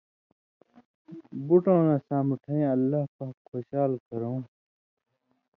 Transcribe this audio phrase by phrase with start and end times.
[1.47, 4.41] بُٹؤں نہ سامٹَھیں اللہ پاک خوشال کرؤں،